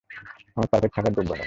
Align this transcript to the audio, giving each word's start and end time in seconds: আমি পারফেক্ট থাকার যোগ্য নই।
আমি 0.57 0.67
পারফেক্ট 0.71 0.93
থাকার 0.95 1.13
যোগ্য 1.17 1.31
নই। 1.31 1.39